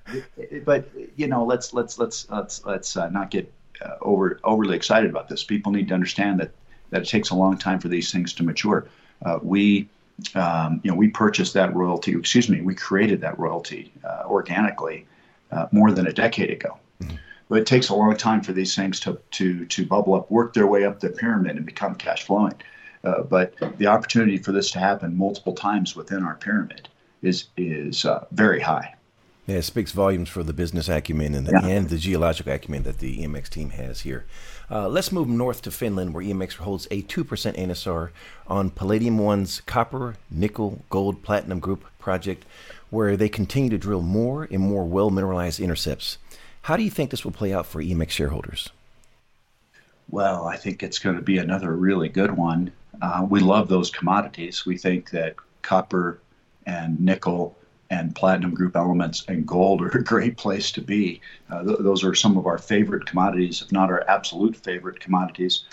but 0.66 0.90
you 1.18 1.28
know, 1.28 1.44
let's 1.44 1.74
let's 1.74 2.00
let's 2.00 2.30
let's 2.30 2.66
let's 2.66 2.96
uh, 2.96 3.10
not 3.10 3.30
get 3.30 3.52
uh, 3.82 3.96
over 4.02 4.40
overly 4.46 4.76
excited 4.76 5.10
about 5.10 5.28
this. 5.28 5.44
People 5.44 5.74
need 5.74 5.90
to 5.90 5.94
understand 5.94 6.40
that 6.40 6.52
that 6.92 7.02
it 7.02 7.08
takes 7.08 7.30
a 7.30 7.36
long 7.36 7.58
time 7.58 7.80
for 7.80 7.90
these 7.90 8.10
things 8.12 8.34
to 8.34 8.44
mature. 8.44 8.88
Uh, 9.26 9.40
we 9.42 9.90
um, 10.36 10.82
you 10.84 10.92
know, 10.92 10.98
we 10.98 11.08
purchased 11.10 11.54
that 11.54 11.76
royalty, 11.76 12.12
excuse 12.18 12.50
me, 12.50 12.62
we 12.62 12.76
created 12.76 13.22
that 13.22 13.38
royalty 13.40 13.92
uh, 14.04 14.24
organically 14.26 15.06
uh, 15.52 15.68
more 15.72 15.92
than 15.92 16.08
a 16.08 16.14
decade 16.14 16.50
ago. 16.50 16.78
Mm-hmm. 17.02 17.16
But 17.50 17.60
it 17.60 17.68
takes 17.68 17.90
a 17.90 17.96
long 17.96 18.16
time 18.16 18.42
for 18.42 18.54
these 18.54 18.76
things 18.76 19.00
to, 19.02 19.20
to, 19.32 19.66
to 19.66 19.86
bubble 19.86 20.14
up, 20.14 20.32
work 20.32 20.54
their 20.54 20.68
way 20.68 20.86
up 20.86 21.00
the 21.00 21.10
pyramid, 21.10 21.58
and 21.58 21.66
become 21.66 21.96
cash 21.96 22.24
flowing. 22.24 22.54
Uh, 23.04 23.24
but 23.24 23.54
the 23.78 23.88
opportunity 23.88 24.38
for 24.38 24.52
this 24.52 24.72
to 24.72 24.80
happen 24.80 25.18
multiple 25.18 25.54
times 25.54 25.96
within 25.96 26.24
our 26.24 26.36
pyramid 26.36 26.88
is, 27.22 27.46
is 27.58 28.06
uh, 28.06 28.26
very 28.32 28.62
high. 28.62 28.96
Yeah, 29.52 29.58
it 29.58 29.64
speaks 29.64 29.92
volumes 29.92 30.30
for 30.30 30.44
the 30.44 30.54
business 30.54 30.88
acumen 30.88 31.36
and 31.36 31.46
the, 31.46 31.52
yeah. 31.52 31.68
and 31.68 31.90
the 31.90 31.98
geological 31.98 32.54
acumen 32.54 32.84
that 32.84 33.00
the 33.00 33.18
EMX 33.18 33.50
team 33.50 33.72
has 33.72 34.00
here. 34.00 34.24
Uh, 34.70 34.88
let's 34.88 35.12
move 35.12 35.28
north 35.28 35.62
to 35.64 35.72
Finland, 35.72 36.14
where 36.14 36.24
EMX 36.24 36.54
holds 36.54 36.88
a 36.90 37.02
2% 37.02 37.26
NSR 37.58 38.12
on 38.48 38.70
Palladium 38.70 39.18
One's 39.18 39.60
copper, 39.60 40.16
nickel, 40.30 40.86
gold, 40.90 41.22
platinum 41.22 41.60
group 41.60 41.84
project, 42.00 42.46
where 42.92 43.18
they 43.18 43.28
continue 43.28 43.70
to 43.70 43.78
drill 43.78 44.02
more 44.02 44.48
and 44.50 44.62
more 44.62 44.86
well 44.86 45.10
mineralized 45.10 45.60
intercepts. 45.60 46.18
How 46.62 46.78
do 46.78 46.84
you 46.84 46.90
think 46.90 47.12
this 47.12 47.26
will 47.26 47.34
play 47.34 47.54
out 47.54 47.66
for 47.66 47.84
EMX 47.84 48.12
shareholders? 48.12 48.70
Well, 50.10 50.48
I 50.48 50.56
think 50.56 50.82
it's 50.82 51.00
going 51.00 51.18
to 51.18 51.22
be 51.22 51.40
another 51.40 51.76
really 51.76 52.08
good 52.08 52.32
one. 52.32 52.72
Uh, 53.02 53.28
we 53.30 53.42
love 53.42 53.68
those 53.68 53.90
commodities. 53.90 54.66
We 54.66 54.78
think 54.78 55.10
that 55.10 55.36
copper 55.62 56.22
and 56.66 56.98
nickel 57.02 57.58
and 57.92 58.16
platinum 58.16 58.54
group 58.54 58.78
elements 58.78 59.26
and 59.28 59.46
gold 59.46 59.82
are 59.82 59.90
a 59.90 60.04
great 60.04 60.38
place 60.38 60.72
to 60.72 60.82
be. 60.82 61.20
Uh, 61.50 61.62
th- 61.62 61.80
those 61.82 62.06
are 62.06 62.16
some 62.16 62.38
of 62.38 62.48
our 62.48 62.58
favorite 62.58 63.06
commodities, 63.06 63.62
if 63.62 63.72
not 63.72 63.92
our 63.92 64.04
absolute 64.08 64.56
favorite 64.56 65.00
commodities. 65.02 65.66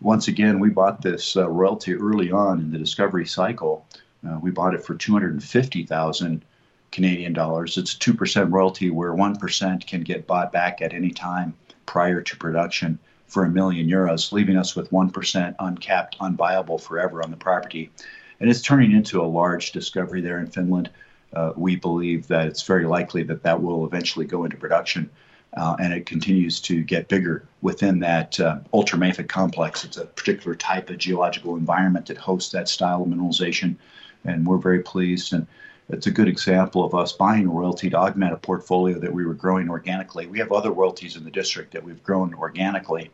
Once 0.00 0.28
again, 0.28 0.60
we 0.60 0.70
bought 0.70 1.02
this 1.02 1.36
uh, 1.36 1.48
royalty 1.48 1.92
early 1.92 2.30
on 2.30 2.60
in 2.60 2.70
the 2.70 2.78
discovery 2.78 3.26
cycle. 3.26 3.84
Uh, 4.26 4.38
we 4.38 4.50
bought 4.50 4.74
it 4.74 4.84
for 4.84 4.94
250,000 4.94 6.44
Canadian 6.92 7.32
dollars. 7.32 7.76
It's 7.76 7.94
a 7.94 7.98
2% 7.98 8.52
royalty 8.52 8.90
where 8.90 9.12
1% 9.12 9.86
can 9.88 10.02
get 10.02 10.26
bought 10.26 10.52
back 10.52 10.80
at 10.80 10.94
any 10.94 11.10
time 11.10 11.52
prior 11.84 12.22
to 12.22 12.36
production 12.36 12.98
for 13.26 13.44
a 13.44 13.50
million 13.50 13.88
euros, 13.88 14.30
leaving 14.30 14.56
us 14.56 14.76
with 14.76 14.92
1% 14.92 15.56
uncapped, 15.58 16.16
unviable 16.20 16.80
forever 16.80 17.24
on 17.24 17.32
the 17.32 17.36
property. 17.36 17.90
And 18.38 18.48
it's 18.48 18.62
turning 18.62 18.92
into 18.92 19.20
a 19.20 19.26
large 19.26 19.72
discovery 19.72 20.20
there 20.20 20.38
in 20.38 20.46
Finland. 20.46 20.90
Uh, 21.36 21.52
we 21.54 21.76
believe 21.76 22.26
that 22.28 22.46
it's 22.46 22.62
very 22.62 22.86
likely 22.86 23.22
that 23.22 23.42
that 23.42 23.62
will 23.62 23.84
eventually 23.84 24.24
go 24.24 24.44
into 24.44 24.56
production. 24.56 25.10
Uh, 25.54 25.76
and 25.78 25.92
it 25.92 26.06
continues 26.06 26.60
to 26.60 26.82
get 26.82 27.08
bigger 27.08 27.46
within 27.60 27.98
that 28.00 28.40
uh, 28.40 28.58
ultramafic 28.72 29.28
complex. 29.28 29.84
It's 29.84 29.98
a 29.98 30.06
particular 30.06 30.54
type 30.54 30.88
of 30.88 30.96
geological 30.96 31.56
environment 31.56 32.06
that 32.06 32.16
hosts 32.16 32.52
that 32.52 32.68
style 32.68 33.02
of 33.02 33.08
mineralization, 33.08 33.76
and 34.24 34.46
we're 34.46 34.56
very 34.56 34.82
pleased. 34.82 35.34
And 35.34 35.46
it's 35.90 36.06
a 36.06 36.10
good 36.10 36.28
example 36.28 36.84
of 36.84 36.94
us 36.94 37.12
buying 37.12 37.46
a 37.46 37.50
royalty 37.50 37.90
to 37.90 37.96
augment 37.96 38.32
a 38.32 38.38
portfolio 38.38 38.98
that 38.98 39.12
we 39.12 39.26
were 39.26 39.34
growing 39.34 39.68
organically. 39.68 40.26
We 40.26 40.38
have 40.38 40.52
other 40.52 40.70
royalties 40.70 41.16
in 41.16 41.24
the 41.24 41.30
district 41.30 41.72
that 41.72 41.84
we've 41.84 42.02
grown 42.02 42.32
organically 42.32 43.10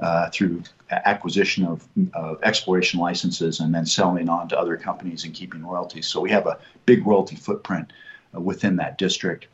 uh, 0.00 0.28
through 0.30 0.62
acquisition 0.90 1.64
of, 1.64 1.86
of, 2.14 2.42
exploration 2.42 3.00
licenses 3.00 3.60
and 3.60 3.74
then 3.74 3.86
selling 3.86 4.28
on 4.28 4.48
to 4.48 4.58
other 4.58 4.76
companies 4.76 5.24
and 5.24 5.34
keeping 5.34 5.64
royalties. 5.64 6.06
So 6.06 6.20
we 6.20 6.30
have 6.30 6.46
a 6.46 6.58
big 6.86 7.06
royalty 7.06 7.36
footprint 7.36 7.92
uh, 8.34 8.40
within 8.40 8.76
that 8.76 8.98
district. 8.98 9.46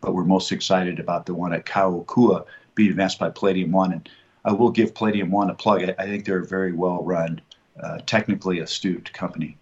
But 0.00 0.14
we're 0.14 0.24
most 0.24 0.52
excited 0.52 0.98
about 0.98 1.26
the 1.26 1.34
one 1.34 1.52
at 1.52 1.64
Kaukua 1.64 2.44
being 2.74 2.90
advanced 2.90 3.18
by 3.18 3.30
Palladium 3.30 3.72
One. 3.72 3.92
And 3.92 4.08
I 4.44 4.52
will 4.52 4.70
give 4.70 4.94
Palladium 4.94 5.30
One 5.30 5.48
a 5.48 5.54
plug. 5.54 5.82
I, 5.82 5.94
I 5.98 6.06
think 6.06 6.24
they're 6.24 6.40
a 6.40 6.46
very 6.46 6.72
well 6.72 7.02
run, 7.02 7.40
uh, 7.80 7.98
technically 8.04 8.58
astute 8.58 9.12
company. 9.12 9.56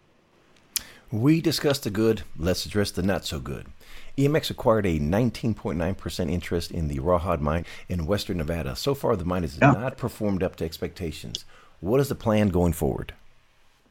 We 1.10 1.42
discussed 1.42 1.84
the 1.84 1.90
good, 1.90 2.22
let's 2.38 2.64
address 2.64 2.90
the 2.90 3.02
not 3.02 3.26
so 3.26 3.38
good. 3.38 3.66
EMX 4.18 4.50
acquired 4.50 4.86
a 4.86 4.98
19.9% 4.98 6.30
interest 6.30 6.70
in 6.70 6.88
the 6.88 6.98
Rawhide 6.98 7.40
mine 7.40 7.64
in 7.88 8.06
western 8.06 8.38
Nevada. 8.38 8.76
So 8.76 8.94
far, 8.94 9.16
the 9.16 9.24
mine 9.24 9.42
has 9.42 9.58
yeah. 9.58 9.72
not 9.72 9.96
performed 9.96 10.42
up 10.42 10.56
to 10.56 10.64
expectations. 10.64 11.44
What 11.80 12.00
is 12.00 12.08
the 12.08 12.14
plan 12.14 12.48
going 12.48 12.74
forward? 12.74 13.14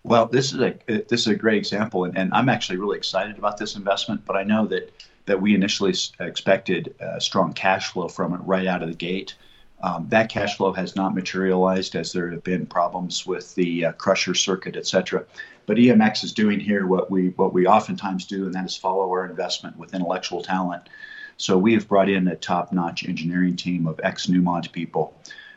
Well, 0.04 0.26
this 0.26 0.52
is 0.52 0.60
a 0.60 0.74
this 0.88 1.22
is 1.22 1.28
a 1.28 1.36
great 1.36 1.58
example, 1.58 2.06
and, 2.06 2.18
and 2.18 2.34
I'm 2.34 2.50
actually 2.50 2.78
really 2.78 2.98
excited 2.98 3.38
about 3.38 3.58
this 3.58 3.76
investment. 3.76 4.26
But 4.26 4.36
I 4.36 4.44
know 4.44 4.66
that 4.68 4.92
that 5.26 5.42
we 5.42 5.54
initially 5.54 5.94
expected 6.20 6.96
a 7.00 7.22
strong 7.22 7.54
cash 7.54 7.92
flow 7.92 8.08
from 8.08 8.34
it 8.34 8.40
right 8.40 8.66
out 8.66 8.82
of 8.82 8.90
the 8.90 8.96
gate. 8.96 9.36
Um, 9.84 10.08
that 10.10 10.30
cash 10.30 10.58
flow 10.58 10.74
has 10.74 10.96
not 10.96 11.16
materialized 11.16 11.96
as 11.96 12.14
there 12.14 12.30
have 12.30 12.44
been 12.44 12.66
problems 12.66 13.26
with 13.26 13.56
the 13.56 13.86
uh, 13.86 13.92
crusher 13.94 14.36
circuit, 14.36 14.76
et 14.76 14.86
cetera. 14.86 15.26
But 15.66 15.78
EMX 15.78 16.24
is 16.24 16.34
doing 16.34 16.60
here 16.60 16.86
what 16.86 17.10
we 17.10 17.30
what 17.30 17.54
we 17.54 17.66
oftentimes 17.66 18.26
do, 18.26 18.46
and 18.46 18.54
that 18.54 18.66
is 18.66 18.76
follow 18.76 19.10
our 19.10 19.26
investment 19.26 19.78
with 19.78 19.94
intellectual 19.94 20.42
talent. 20.42 20.84
So 21.38 21.58
we 21.58 21.74
have 21.74 21.88
brought 21.88 22.10
in 22.10 22.28
a 22.28 22.36
top-notch 22.36 23.08
engineering 23.08 23.56
team 23.56 23.88
of 23.88 24.00
ex-Newmont 24.04 24.72
people 24.72 25.16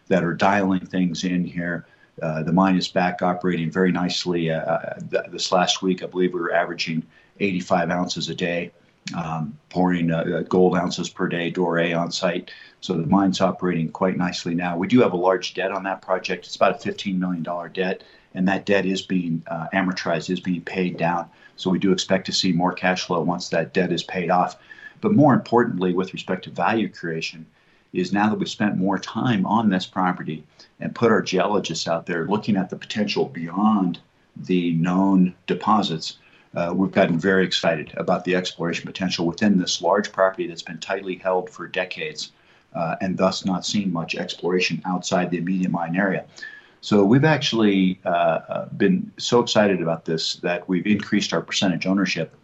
that 0.08 0.24
are 0.24 0.32
dialing 0.32 0.86
things 0.86 1.24
in 1.24 1.44
here. 1.44 1.86
Uh, 2.22 2.42
the 2.42 2.52
mine 2.52 2.76
is 2.76 2.88
back 2.88 3.20
operating 3.20 3.70
very 3.70 3.92
nicely. 3.92 4.50
Uh, 4.50 4.60
uh 4.60 4.98
th- 5.10 5.24
this 5.30 5.52
last 5.52 5.82
week, 5.82 6.02
I 6.02 6.06
believe 6.06 6.32
we 6.32 6.40
were 6.40 6.54
averaging 6.54 7.02
85 7.40 7.90
ounces 7.90 8.28
a 8.30 8.34
day, 8.34 8.70
um, 9.14 9.58
pouring 9.68 10.10
uh, 10.10 10.18
uh 10.18 10.42
gold 10.42 10.76
ounces 10.76 11.08
per 11.08 11.28
day, 11.28 11.52
doré 11.52 11.98
on 11.98 12.10
site. 12.10 12.50
So 12.80 12.94
the 12.94 13.06
mine's 13.06 13.40
operating 13.40 13.90
quite 13.90 14.16
nicely 14.16 14.54
now. 14.54 14.76
We 14.76 14.88
do 14.88 15.00
have 15.00 15.12
a 15.12 15.16
large 15.16 15.54
debt 15.54 15.72
on 15.72 15.84
that 15.84 16.02
project. 16.02 16.46
It's 16.46 16.56
about 16.56 16.84
a 16.84 16.88
$15 16.88 17.18
million 17.18 17.72
debt, 17.72 18.02
and 18.34 18.48
that 18.48 18.66
debt 18.66 18.86
is 18.86 19.02
being 19.02 19.42
uh, 19.46 19.68
amortized, 19.72 20.30
is 20.30 20.40
being 20.40 20.62
paid 20.62 20.96
down. 20.96 21.28
So 21.56 21.70
we 21.70 21.78
do 21.78 21.92
expect 21.92 22.26
to 22.26 22.32
see 22.32 22.52
more 22.52 22.72
cash 22.72 23.06
flow 23.06 23.22
once 23.22 23.48
that 23.50 23.72
debt 23.72 23.92
is 23.92 24.02
paid 24.02 24.30
off. 24.30 24.56
But 25.00 25.12
more 25.12 25.34
importantly, 25.34 25.92
with 25.92 26.12
respect 26.12 26.44
to 26.44 26.50
value 26.50 26.88
creation, 26.88 27.46
is 27.92 28.12
now 28.12 28.28
that 28.28 28.38
we've 28.38 28.48
spent 28.48 28.76
more 28.76 28.98
time 28.98 29.46
on 29.46 29.70
this 29.70 29.86
property 29.86 30.44
and 30.80 30.94
put 30.94 31.12
our 31.12 31.22
geologists 31.22 31.86
out 31.86 32.06
there 32.06 32.26
looking 32.26 32.56
at 32.56 32.68
the 32.68 32.76
potential 32.76 33.26
beyond 33.26 34.00
the 34.36 34.72
known 34.72 35.34
deposits, 35.46 36.18
uh, 36.56 36.72
we've 36.74 36.92
gotten 36.92 37.18
very 37.18 37.44
excited 37.44 37.92
about 37.96 38.24
the 38.24 38.34
exploration 38.34 38.86
potential 38.86 39.26
within 39.26 39.58
this 39.58 39.82
large 39.82 40.12
property 40.12 40.46
that's 40.46 40.62
been 40.62 40.78
tightly 40.78 41.16
held 41.16 41.50
for 41.50 41.66
decades 41.66 42.32
uh, 42.74 42.96
and 43.00 43.16
thus 43.16 43.44
not 43.44 43.64
seen 43.64 43.92
much 43.92 44.14
exploration 44.14 44.80
outside 44.84 45.30
the 45.30 45.38
immediate 45.38 45.70
mine 45.70 45.96
area. 45.96 46.24
So 46.80 47.04
we've 47.04 47.24
actually 47.24 47.98
uh, 48.04 48.08
uh, 48.08 48.68
been 48.68 49.10
so 49.16 49.40
excited 49.40 49.80
about 49.80 50.04
this 50.04 50.34
that 50.36 50.68
we've 50.68 50.86
increased 50.86 51.32
our 51.32 51.40
percentage 51.40 51.86
ownership, 51.86 52.34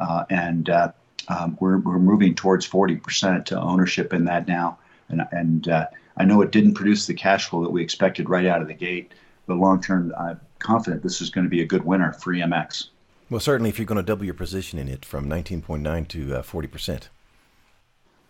uh, 0.00 0.24
and 0.30 0.70
uh, 0.70 0.92
um, 1.26 1.56
we're, 1.60 1.78
we're 1.78 1.98
moving 1.98 2.34
towards 2.34 2.68
40% 2.68 3.52
ownership 3.52 4.12
in 4.12 4.24
that 4.26 4.46
now. 4.46 4.78
And, 5.08 5.22
and 5.32 5.68
uh, 5.68 5.86
I 6.16 6.24
know 6.24 6.42
it 6.42 6.52
didn't 6.52 6.74
produce 6.74 7.06
the 7.06 7.14
cash 7.14 7.48
flow 7.48 7.62
that 7.64 7.70
we 7.70 7.82
expected 7.82 8.28
right 8.28 8.46
out 8.46 8.62
of 8.62 8.68
the 8.68 8.74
gate, 8.74 9.14
but 9.46 9.56
long 9.56 9.80
term, 9.80 10.14
I'm 10.18 10.40
confident 10.58 11.02
this 11.02 11.20
is 11.20 11.30
going 11.30 11.44
to 11.44 11.50
be 11.50 11.62
a 11.62 11.66
good 11.66 11.84
winner 11.84 12.12
for 12.12 12.32
EMX. 12.32 12.88
Well, 13.30 13.40
certainly, 13.40 13.70
if 13.70 13.78
you're 13.78 13.86
going 13.86 13.96
to 13.96 14.02
double 14.02 14.24
your 14.24 14.34
position 14.34 14.78
in 14.78 14.88
it 14.88 15.04
from 15.04 15.28
19.9 15.28 16.08
to 16.08 16.26
40% 16.26 17.08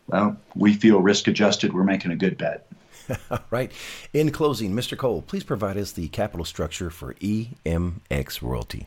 well, 0.08 0.36
we 0.54 0.74
feel 0.74 1.00
risk 1.00 1.28
adjusted, 1.28 1.72
we're 1.72 1.84
making 1.84 2.10
a 2.10 2.16
good 2.16 2.36
bet. 2.38 2.66
Right. 3.50 3.72
In 4.12 4.30
closing, 4.32 4.74
Mr. 4.74 4.94
Cole, 4.94 5.22
please 5.22 5.42
provide 5.42 5.78
us 5.78 5.92
the 5.92 6.08
capital 6.08 6.44
structure 6.44 6.90
for 6.90 7.14
EMX 7.14 8.42
Royalty. 8.42 8.86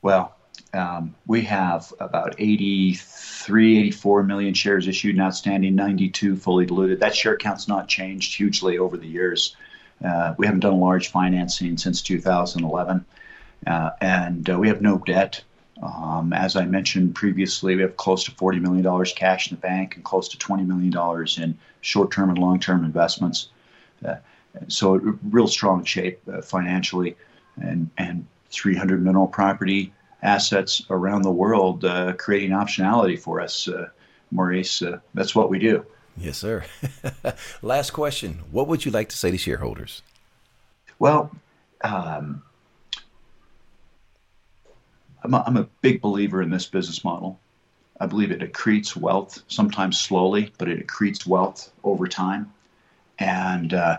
Well, 0.00 0.36
um, 0.72 1.16
we 1.26 1.42
have 1.42 1.92
about 1.98 2.36
83, 2.38 3.78
84 3.80 4.22
million 4.22 4.54
shares 4.54 4.86
issued 4.86 5.16
and 5.16 5.24
outstanding, 5.24 5.74
92 5.74 6.36
fully 6.36 6.66
diluted. 6.66 7.00
That 7.00 7.16
share 7.16 7.36
count's 7.36 7.66
not 7.66 7.88
changed 7.88 8.36
hugely 8.36 8.78
over 8.78 8.96
the 8.96 9.08
years. 9.08 9.56
Uh, 10.04 10.34
we 10.38 10.46
haven't 10.46 10.60
done 10.60 10.74
a 10.74 10.76
large 10.76 11.08
financing 11.08 11.76
since 11.76 12.00
2011, 12.00 12.96
uh, 12.96 13.00
and 13.66 14.48
uh, 14.48 14.58
we 14.58 14.68
have 14.68 14.82
no 14.82 14.98
debt. 14.98 15.42
Um, 15.82 16.32
as 16.32 16.54
I 16.54 16.64
mentioned 16.64 17.14
previously, 17.14 17.74
we 17.74 17.82
have 17.82 17.96
close 17.96 18.24
to 18.24 18.30
$40 18.30 18.60
million 18.60 19.04
cash 19.16 19.50
in 19.50 19.56
the 19.56 19.60
bank 19.60 19.96
and 19.96 20.04
close 20.04 20.28
to 20.28 20.36
$20 20.36 20.66
million 20.66 21.26
in 21.42 21.58
short 21.80 22.12
term 22.12 22.28
and 22.28 22.38
long 22.38 22.60
term 22.60 22.84
investments. 22.84 23.48
Uh, 24.04 24.16
so, 24.68 24.94
real 25.30 25.48
strong 25.48 25.82
shape 25.84 26.20
uh, 26.32 26.42
financially, 26.42 27.16
and, 27.56 27.90
and 27.96 28.26
300 28.50 29.02
mineral 29.02 29.26
property 29.26 29.92
assets 30.22 30.82
around 30.90 31.22
the 31.22 31.32
world, 31.32 31.84
uh, 31.84 32.12
creating 32.14 32.50
optionality 32.50 33.18
for 33.18 33.40
us. 33.40 33.66
Uh, 33.66 33.88
Maurice, 34.30 34.82
uh, 34.82 34.98
that's 35.14 35.34
what 35.34 35.50
we 35.50 35.58
do. 35.58 35.84
Yes, 36.16 36.38
sir. 36.38 36.64
Last 37.62 37.90
question 37.90 38.42
What 38.50 38.68
would 38.68 38.84
you 38.84 38.90
like 38.90 39.08
to 39.08 39.16
say 39.16 39.30
to 39.30 39.38
shareholders? 39.38 40.02
Well, 40.98 41.34
um, 41.82 42.42
I'm 45.22 45.34
a, 45.34 45.44
I'm 45.46 45.56
a 45.56 45.68
big 45.80 46.00
believer 46.00 46.42
in 46.42 46.50
this 46.50 46.66
business 46.66 47.04
model. 47.04 47.38
I 48.00 48.06
believe 48.06 48.32
it 48.32 48.40
accretes 48.40 48.96
wealth, 48.96 49.42
sometimes 49.46 49.98
slowly, 49.98 50.52
but 50.58 50.68
it 50.68 50.84
accretes 50.84 51.26
wealth 51.26 51.70
over 51.84 52.08
time. 52.08 52.52
And 53.18 53.72
uh, 53.72 53.98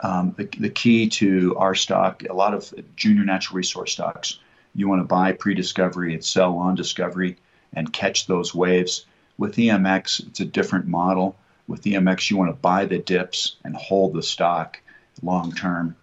um, 0.00 0.34
the, 0.36 0.44
the 0.58 0.68
key 0.68 1.08
to 1.08 1.56
our 1.56 1.74
stock, 1.74 2.22
a 2.28 2.34
lot 2.34 2.52
of 2.52 2.72
junior 2.96 3.24
natural 3.24 3.56
resource 3.56 3.92
stocks, 3.92 4.38
you 4.74 4.88
want 4.88 5.00
to 5.00 5.06
buy 5.06 5.32
pre 5.32 5.54
discovery 5.54 6.12
and 6.14 6.24
sell 6.24 6.56
on 6.56 6.74
discovery 6.74 7.36
and 7.72 7.92
catch 7.92 8.26
those 8.26 8.54
waves. 8.54 9.06
With 9.38 9.56
EMX, 9.56 10.26
it's 10.26 10.40
a 10.40 10.44
different 10.44 10.86
model. 10.86 11.36
With 11.66 11.82
EMX, 11.82 12.30
you 12.30 12.36
want 12.36 12.50
to 12.50 12.60
buy 12.60 12.84
the 12.84 12.98
dips 12.98 13.56
and 13.64 13.74
hold 13.74 14.12
the 14.12 14.22
stock 14.22 14.80
long 15.22 15.52
term 15.52 15.96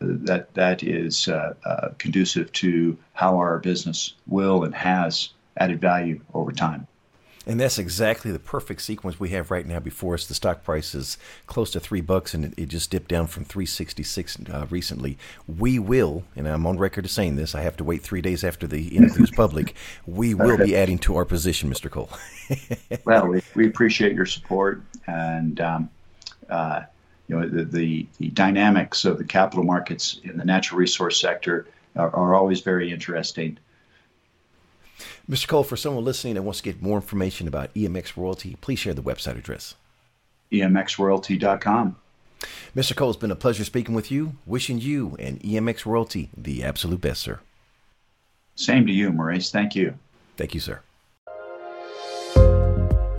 that 0.00 0.52
that 0.54 0.82
is 0.82 1.28
uh, 1.28 1.54
uh, 1.64 1.88
conducive 1.98 2.52
to 2.52 2.96
how 3.14 3.36
our 3.36 3.58
business 3.58 4.14
will 4.26 4.64
and 4.64 4.74
has 4.74 5.30
added 5.56 5.80
value 5.80 6.20
over 6.34 6.52
time. 6.52 6.86
And 7.46 7.58
that's 7.58 7.78
exactly 7.78 8.30
the 8.30 8.38
perfect 8.38 8.82
sequence 8.82 9.18
we 9.18 9.30
have 9.30 9.50
right 9.50 9.66
now 9.66 9.80
before 9.80 10.14
us. 10.14 10.26
The 10.26 10.34
stock 10.34 10.62
price 10.62 10.94
is 10.94 11.16
close 11.46 11.70
to 11.70 11.80
three 11.80 12.02
bucks, 12.02 12.34
and 12.34 12.54
it, 12.56 12.66
just 12.66 12.90
dipped 12.90 13.08
down 13.08 13.28
from 13.28 13.44
366 13.44 14.38
uh, 14.52 14.66
recently. 14.68 15.16
We 15.48 15.78
will, 15.78 16.24
and 16.36 16.46
I'm 16.46 16.66
on 16.66 16.76
record 16.76 17.06
of 17.06 17.10
saying 17.10 17.36
this. 17.36 17.54
I 17.54 17.62
have 17.62 17.78
to 17.78 17.84
wait 17.84 18.02
three 18.02 18.20
days 18.20 18.44
after 18.44 18.66
the 18.66 18.88
interview 18.88 19.24
is 19.24 19.30
public. 19.30 19.74
We 20.06 20.34
will 20.34 20.58
be 20.58 20.76
adding 20.76 20.98
to 21.00 21.16
our 21.16 21.24
position, 21.24 21.70
Mr. 21.70 21.90
Cole. 21.90 22.10
well, 23.04 23.26
we, 23.26 23.42
we 23.54 23.66
appreciate 23.66 24.12
your 24.12 24.26
support, 24.26 24.82
and 25.06 25.60
um, 25.60 25.90
uh, 26.48 26.82
you 27.30 27.36
know 27.36 27.48
the, 27.48 27.64
the, 27.64 28.06
the 28.18 28.28
dynamics 28.30 29.04
of 29.04 29.16
the 29.16 29.24
capital 29.24 29.62
markets 29.62 30.20
in 30.24 30.36
the 30.36 30.44
natural 30.44 30.80
resource 30.80 31.20
sector 31.20 31.68
are, 31.94 32.10
are 32.10 32.34
always 32.34 32.60
very 32.60 32.90
interesting. 32.90 33.56
Mr. 35.30 35.46
Cole, 35.46 35.62
for 35.62 35.76
someone 35.76 36.04
listening 36.04 36.34
that 36.34 36.42
wants 36.42 36.58
to 36.58 36.64
get 36.64 36.82
more 36.82 36.96
information 36.96 37.46
about 37.46 37.72
EMX 37.74 38.16
Royalty, 38.16 38.56
please 38.60 38.80
share 38.80 38.94
the 38.94 39.02
website 39.02 39.38
address. 39.38 39.76
EMXRoyalty.com. 40.50 41.96
Mr. 42.74 42.96
Cole, 42.96 43.10
it's 43.10 43.18
been 43.18 43.30
a 43.30 43.36
pleasure 43.36 43.64
speaking 43.64 43.94
with 43.94 44.10
you. 44.10 44.32
Wishing 44.44 44.80
you 44.80 45.14
and 45.20 45.40
EMX 45.40 45.86
Royalty 45.86 46.30
the 46.36 46.64
absolute 46.64 47.00
best, 47.00 47.20
sir. 47.20 47.38
Same 48.56 48.86
to 48.88 48.92
you, 48.92 49.12
Maurice. 49.12 49.52
Thank 49.52 49.76
you. 49.76 49.94
Thank 50.36 50.54
you, 50.54 50.60
sir. 50.60 50.80